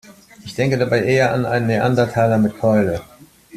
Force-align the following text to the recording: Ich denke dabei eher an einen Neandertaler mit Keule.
Ich 0.43 0.55
denke 0.55 0.79
dabei 0.79 1.03
eher 1.03 1.31
an 1.31 1.45
einen 1.45 1.67
Neandertaler 1.67 2.39
mit 2.39 2.57
Keule. 2.57 3.01